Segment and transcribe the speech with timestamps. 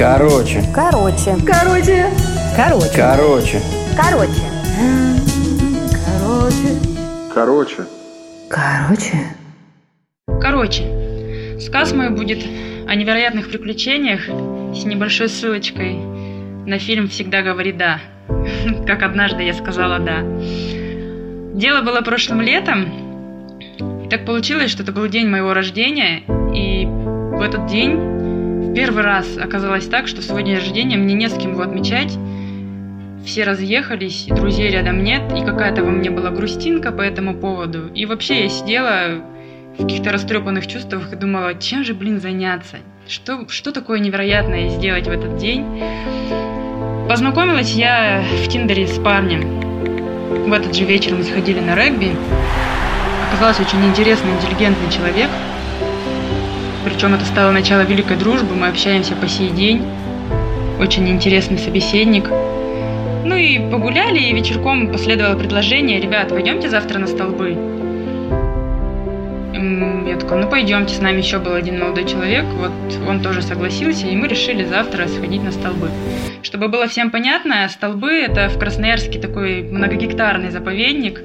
[0.00, 0.62] Короче.
[0.74, 1.36] Короче.
[1.46, 2.06] Короче.
[2.56, 2.90] Короче.
[2.96, 3.60] Короче.
[3.98, 4.40] Короче.
[6.06, 6.66] Короче.
[7.34, 7.84] Короче.
[8.48, 9.36] Короче.
[10.40, 12.38] Короче, сказ мой будет
[12.88, 14.22] о невероятных приключениях
[14.74, 18.00] с небольшой ссылочкой на фильм «Всегда говори да»,
[18.86, 20.22] как однажды я сказала «да».
[21.52, 22.86] Дело было прошлым летом,
[24.06, 26.22] и так получилось, что это был день моего рождения,
[26.54, 28.09] и в этот день
[28.74, 32.16] первый раз оказалось так, что свой день рождения мне не с кем его отмечать,
[33.24, 37.88] все разъехались, друзей рядом нет, и какая-то во мне была грустинка по этому поводу.
[37.94, 39.22] И вообще я сидела
[39.76, 42.78] в каких-то растрепанных чувствах и думала, чем же, блин, заняться?
[43.08, 45.64] Что, что такое невероятное сделать в этот день?
[47.08, 49.60] Познакомилась я в Тиндере с парнем.
[50.48, 52.16] В этот же вечер мы сходили на регби.
[53.28, 55.28] Оказался очень интересный, интеллигентный человек.
[56.92, 59.82] Причем это стало начало великой дружбы, мы общаемся по сей день.
[60.80, 62.28] Очень интересный собеседник.
[63.24, 67.56] Ну и погуляли, и вечерком последовало предложение, ребят, пойдемте завтра на столбы.
[70.06, 72.72] Я такой, ну пойдемте, с нами еще был один молодой человек, вот
[73.08, 75.88] он тоже согласился, и мы решили завтра сходить на столбы.
[76.42, 81.20] Чтобы было всем понятно, столбы это в Красноярске такой многогектарный заповедник,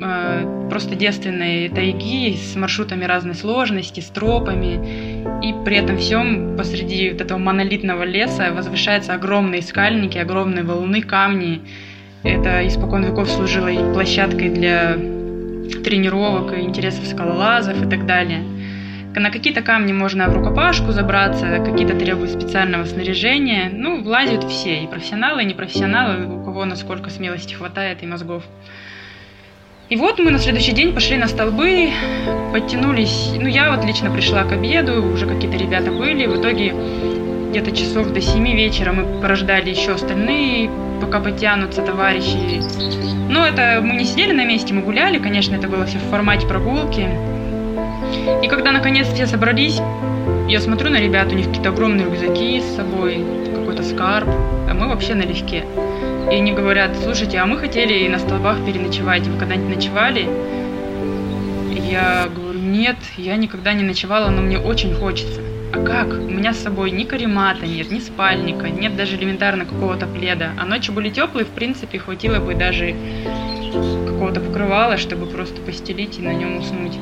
[0.00, 5.24] э, просто девственной тайги с маршрутами разной сложности, с тропами.
[5.42, 11.62] И при этом всем посреди вот этого монолитного леса возвышаются огромные скальники, огромные валуны, камни.
[12.22, 14.96] Это испокон веков служило и площадкой для
[15.84, 18.42] тренировок, и интересов скалолазов и так далее.
[19.18, 23.70] На какие-то камни можно в рукопашку забраться, какие-то требуют специального снаряжения.
[23.72, 28.42] Ну, влазят все, и профессионалы, и непрофессионалы, у кого насколько смелости хватает и мозгов.
[29.88, 31.90] И вот мы на следующий день пошли на столбы,
[32.52, 33.30] подтянулись.
[33.38, 36.26] Ну, я вот лично пришла к обеду, уже какие-то ребята были.
[36.26, 36.74] В итоге
[37.50, 42.60] где-то часов до 7 вечера мы порождали еще остальные, пока потянутся товарищи.
[43.28, 46.48] Но это мы не сидели на месте, мы гуляли, конечно, это было все в формате
[46.48, 47.08] прогулки.
[48.42, 49.80] И когда наконец все собрались,
[50.48, 53.24] я смотрю на ребят, у них какие-то огромные рюкзаки с собой,
[53.54, 54.30] какой-то скарб,
[54.68, 55.64] а мы вообще налегке.
[56.30, 60.28] И они говорят, слушайте, а мы хотели и на столбах переночевать, вы когда-нибудь ночевали?
[61.88, 65.40] Я говорю, нет, я никогда не ночевала, но мне очень хочется.
[65.72, 66.08] А как?
[66.08, 70.50] У меня с собой ни каремата нет, ни спальника, нет даже элементарно какого-то пледа.
[70.58, 72.96] А ночи были теплые, в принципе, хватило бы даже
[74.06, 76.98] какого-то покрывала, чтобы просто постелить и на нем уснуть.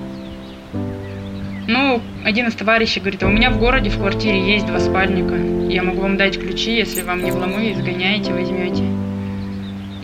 [1.67, 5.35] Ну, один из товарищей говорит, а у меня в городе в квартире есть два спальника.
[5.73, 8.85] Я могу вам дать ключи, если вам не вломы, изгоняете, возьмете.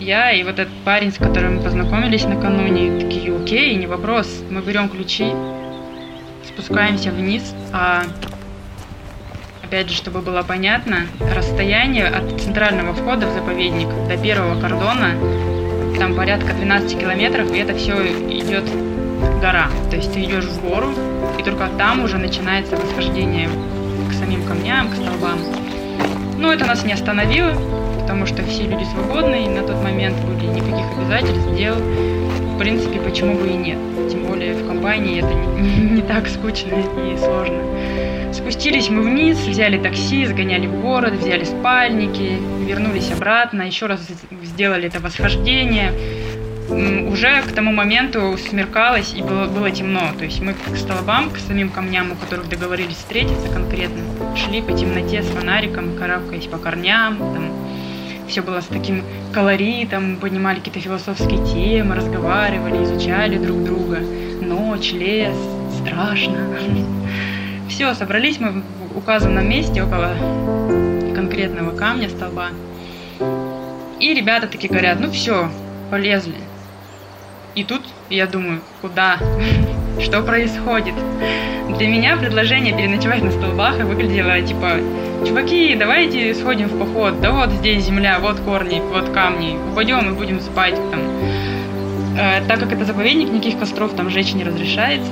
[0.01, 4.27] Я и вот этот парень, с которым мы познакомились накануне, такие, окей, не вопрос.
[4.49, 5.31] Мы берем ключи,
[6.47, 8.01] спускаемся вниз, а
[9.63, 15.11] опять же, чтобы было понятно, расстояние от центрального входа в заповедник до первого кордона
[15.99, 18.63] там порядка 12 километров, и это все идет
[19.39, 19.67] гора.
[19.91, 20.95] То есть ты идешь в гору,
[21.39, 23.49] и только там уже начинается восхождение
[24.09, 25.37] к самим камням, к столбам.
[26.39, 27.53] Но это нас не остановило,
[28.01, 31.75] потому что все люди свободны, и на тот момент были никаких обязательств, дел.
[31.75, 33.77] В принципе, почему бы и нет.
[34.11, 37.61] Тем более в компании это не, не так скучно и сложно.
[38.33, 43.99] Спустились мы вниз, взяли такси, сгоняли в город, взяли спальники, вернулись обратно, еще раз
[44.43, 45.91] сделали это восхождение.
[46.69, 50.11] Уже к тому моменту смеркалось и было, было темно.
[50.17, 54.01] То есть мы к столбам, к самим камням, у которых договорились встретиться конкретно,
[54.37, 57.51] шли по темноте с фонариком, карабкаясь по корням, там,
[58.31, 59.03] все было с таким
[59.33, 63.99] колоритом, поднимали какие-то философские темы, разговаривали, изучали друг друга.
[64.41, 65.35] Ночь, лес,
[65.81, 66.37] страшно.
[67.69, 70.13] Все, собрались мы в указанном месте около
[71.13, 72.49] конкретного камня, столба.
[73.99, 75.49] И ребята такие говорят, ну все,
[75.89, 76.35] полезли.
[77.55, 79.17] И тут я думаю, куда?
[79.99, 80.93] Что происходит?
[81.77, 84.79] Для меня предложение переночевать на столбах выглядело типа,
[85.25, 90.17] чуваки, давайте сходим в поход, да вот здесь земля, вот корни, вот камни, упадем и
[90.17, 90.99] будем спать там.
[92.17, 95.11] Э, так как это заповедник, никаких костров там жечь не разрешается.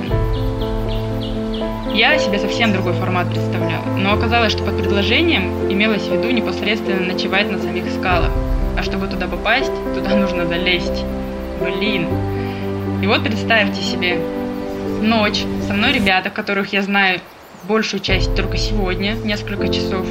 [1.94, 7.12] Я себе совсем другой формат представляла, но оказалось, что под предложением имелось в виду непосредственно
[7.12, 8.30] ночевать на самих скалах.
[8.78, 11.04] А чтобы туда попасть, туда нужно залезть.
[11.60, 12.06] Блин.
[13.02, 14.20] И вот представьте себе,
[15.00, 17.20] ночь, со мной ребята, которых я знаю
[17.64, 20.06] большую часть только сегодня, несколько часов.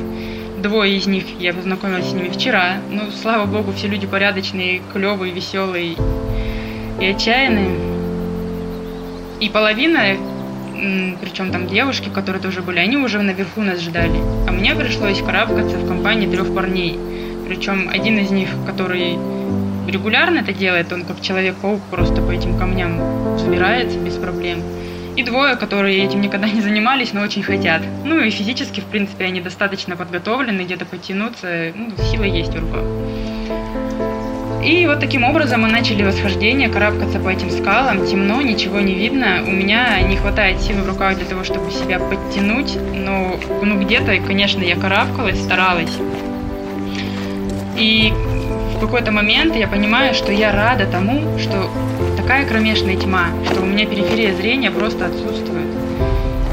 [0.61, 2.77] Двое из них я познакомилась с ними вчера.
[2.89, 5.95] Ну, слава богу, все люди порядочные, клевые, веселые
[6.99, 7.77] и отчаянные.
[9.39, 10.17] И половина
[11.21, 14.19] причем там девушки, которые тоже были, они уже наверху нас ждали.
[14.47, 16.97] А мне пришлось карабкаться в компании трех парней.
[17.47, 19.17] Причем один из них, который
[19.91, 24.61] регулярно это делает, он как человек-паук просто по этим камням взбирается без проблем.
[25.15, 27.81] И двое, которые этим никогда не занимались, но очень хотят.
[28.05, 32.83] Ну и физически, в принципе, они достаточно подготовлены, где-то подтянуться, ну, сила есть в руках.
[34.63, 38.05] И вот таким образом мы начали восхождение, карабкаться по этим скалам.
[38.05, 39.43] Темно, ничего не видно.
[39.45, 42.77] У меня не хватает силы в руках для того, чтобы себя подтянуть.
[42.93, 45.97] Но ну, где-то, конечно, я карабкалась, старалась.
[47.77, 48.13] И
[48.79, 51.69] в какой-то момент я понимаю, что я рада тому, что
[52.15, 55.67] такая кромешная тьма, что у меня периферия зрения просто отсутствует.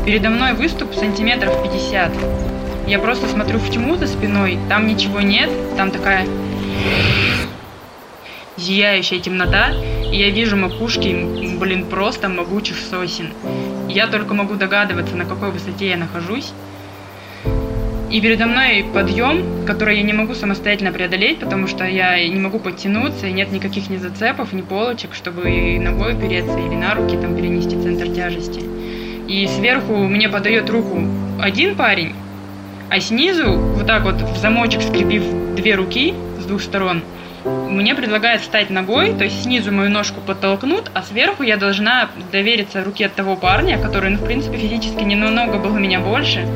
[0.05, 2.13] Передо мной выступ сантиметров 50.
[2.89, 6.27] Я просто смотрю в тьму за спиной, там ничего нет, там такая
[8.57, 9.71] зияющая темнота,
[10.11, 13.33] и я вижу макушки, блин, просто могучих сосен.
[13.89, 16.53] Я только могу догадываться, на какой высоте я нахожусь.
[18.17, 22.59] И передо мной подъем, который я не могу самостоятельно преодолеть, потому что я не могу
[22.59, 27.37] подтянуться, и нет никаких ни зацепов, ни полочек, чтобы ногой опереться или на руки там
[27.37, 28.63] перенести центр тяжести.
[29.29, 31.03] И сверху мне подает руку
[31.39, 32.15] один парень,
[32.89, 35.23] а снизу, вот так вот в замочек скрепив
[35.55, 37.03] две руки с двух сторон,
[37.45, 42.83] мне предлагают встать ногой, то есть снизу мою ножку подтолкнут, а сверху я должна довериться
[42.83, 46.49] руке того парня, который, ну, в принципе, физически не намного был у меня больше.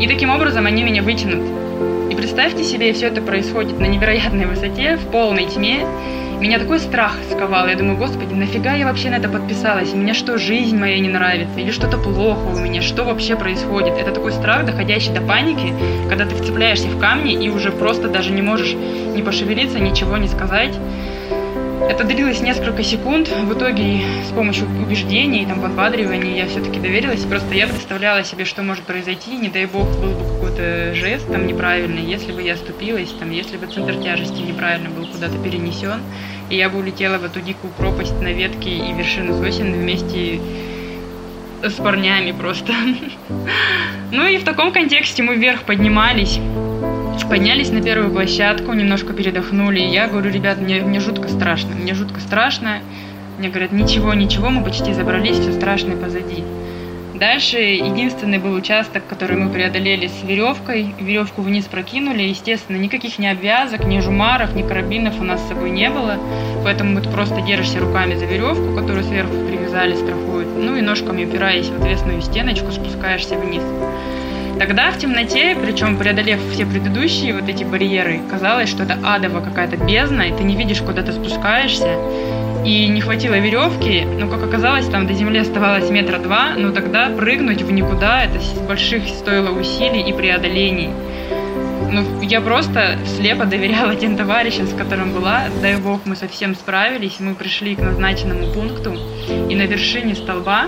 [0.00, 1.44] И таким образом они меня вытянут.
[2.10, 5.84] И представьте себе, все это происходит на невероятной высоте, в полной тьме,
[6.40, 7.68] меня такой страх сковал.
[7.68, 9.92] Я думаю, господи, нафига я вообще на это подписалась?
[9.92, 11.60] Мне что, жизнь моя не нравится?
[11.60, 12.80] Или что-то плохо у меня?
[12.80, 13.98] Что вообще происходит?
[13.98, 15.74] Это такой страх, доходящий до паники,
[16.08, 20.28] когда ты вцепляешься в камни и уже просто даже не можешь не пошевелиться, ничего не
[20.28, 20.74] сказать.
[21.88, 23.28] Это длилось несколько секунд.
[23.28, 27.24] В итоге с помощью убеждений там, подбадривания я все-таки доверилась.
[27.24, 29.36] Просто я представляла себе, что может произойти.
[29.36, 33.56] Не дай бог, был бы какой-то жест там неправильный, если бы я оступилась, там, если
[33.56, 36.00] бы центр тяжести неправильно был куда-то перенесен,
[36.50, 40.40] и я бы улетела в эту дикую пропасть на ветки и вершины сосен вместе
[41.62, 42.72] с парнями просто.
[44.12, 46.40] Ну и в таком контексте мы вверх поднимались.
[47.30, 49.78] Поднялись на первую площадку, немножко передохнули.
[49.78, 52.80] И я говорю, ребят, мне, мне жутко страшно, мне жутко страшно.
[53.38, 56.42] Мне говорят, ничего, ничего, мы почти забрались, все страшное позади.
[57.14, 60.92] Дальше единственный был участок, который мы преодолели с веревкой.
[60.98, 62.22] Веревку вниз прокинули.
[62.22, 66.16] Естественно, никаких ни обвязок, ни жумаров, ни карабинов у нас с собой не было.
[66.64, 70.48] Поэтому ты просто держишься руками за веревку, которую сверху привязали, страхуют.
[70.56, 73.62] Ну и ножками упираясь в ответственную стеночку, спускаешься вниз.
[74.60, 79.78] Тогда в темноте, причем преодолев все предыдущие вот эти барьеры, казалось, что это адово какая-то
[79.78, 81.96] бездна, и ты не видишь, куда ты спускаешься.
[82.62, 87.08] И не хватило веревки, но, как оказалось, там до земли оставалось метра два, но тогда
[87.08, 90.90] прыгнуть в никуда, это больших стоило усилий и преодолений.
[91.90, 95.44] Ну, я просто слепо доверяла тем товарищам, с которым была.
[95.62, 97.18] Дай бог, мы совсем справились.
[97.18, 98.94] Мы пришли к назначенному пункту.
[99.48, 100.66] И на вершине столба,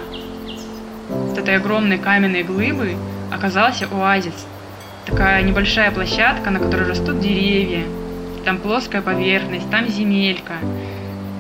[1.10, 2.96] вот этой огромной каменной глыбы,
[3.32, 4.46] оказался оазис.
[5.06, 7.84] Такая небольшая площадка, на которой растут деревья.
[8.44, 10.54] Там плоская поверхность, там земелька.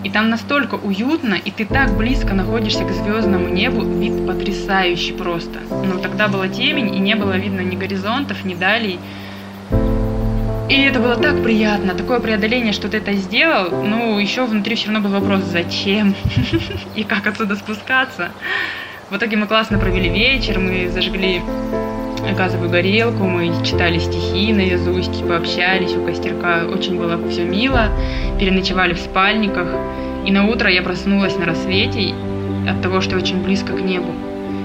[0.04, 5.60] И там настолько уютно, и ты так близко находишься к звездному небу, вид потрясающий просто.
[5.70, 8.98] Но тогда была темень, и не было видно ни горизонтов, ни далей.
[10.68, 13.84] И это было так приятно, такое преодоление, что ты это сделал.
[13.84, 16.16] Ну, еще внутри все равно был вопрос, зачем
[16.96, 18.30] и как отсюда спускаться.
[19.10, 21.42] В итоге мы классно провели вечер, мы зажгли
[22.36, 27.88] газовую горелку, мы читали стихи наизусть, пообщались у костерка, очень было все мило,
[28.38, 29.68] переночевали в спальниках,
[30.24, 32.14] и на утро я проснулась на рассвете
[32.68, 34.12] от того, что очень близко к небу.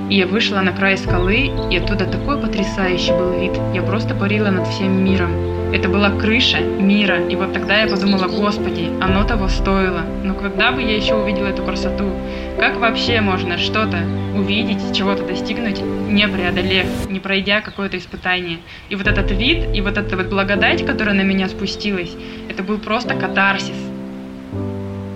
[0.09, 3.51] И я вышла на край скалы, и оттуда такой потрясающий был вид.
[3.73, 5.31] Я просто парила над всем миром.
[5.73, 7.27] Это была крыша мира.
[7.27, 10.03] И вот тогда я подумала, господи, оно того стоило.
[10.23, 12.09] Но когда бы я еще увидела эту красоту?
[12.57, 13.97] Как вообще можно что-то
[14.33, 18.59] увидеть, чего-то достигнуть, не преодолев, не пройдя какое-то испытание?
[18.87, 22.15] И вот этот вид, и вот эта вот благодать, которая на меня спустилась,
[22.49, 23.75] это был просто катарсис.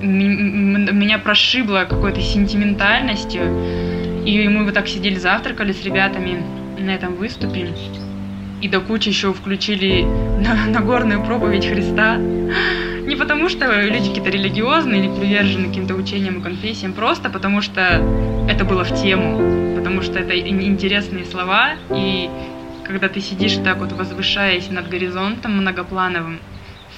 [0.02, 3.42] Меня прошибло какой-то сентиментальностью.
[4.26, 6.44] И мы вот так сидели, завтракали с ребятами
[6.80, 7.74] на этом выступе
[8.62, 10.04] и до кучи еще включили
[10.40, 12.18] на Нагорную проповедь Христа.
[12.18, 17.82] Не потому, что люди какие-то религиозные или привержены каким-то учениям и конфессиям, просто потому что
[18.48, 22.30] это было в тему, потому что это интересные слова, и
[22.86, 26.40] когда ты сидишь так вот возвышаясь над горизонтом многоплановым,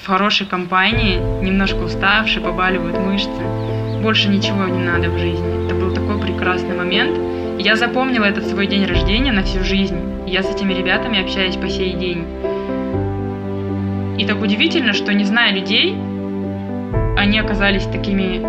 [0.01, 3.29] в хорошей компании, немножко уставший, побаливают мышцы,
[4.01, 5.65] больше ничего не надо в жизни.
[5.65, 7.17] Это был такой прекрасный момент,
[7.57, 9.97] Я запомнила этот свой день рождения на всю жизнь.
[10.27, 12.25] Я с этими ребятами общаюсь по сей день.
[14.17, 15.95] И так удивительно, что не зная людей,
[17.15, 18.41] они оказались такими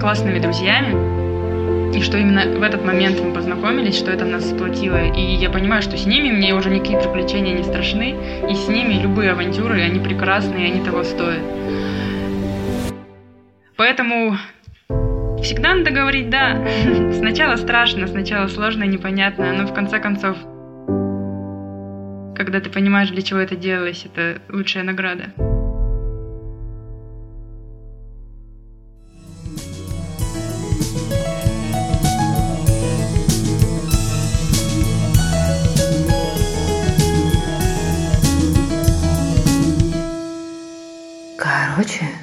[0.00, 5.12] классными друзьями, и что именно в этот момент мы познакомились, что это нас сплотило.
[5.12, 8.16] И я понимаю, что с ними мне уже никакие приключения не страшны,
[8.50, 11.42] и с ними любые авантюры, они прекрасные, они того стоят.
[13.76, 14.36] Поэтому
[15.42, 16.54] всегда надо говорить «да».
[17.12, 20.36] Сначала страшно, сначала сложно, непонятно, но в конце концов,
[22.36, 25.32] когда ты понимаешь, для чего это делалось, это лучшая награда.
[41.36, 42.21] Короче,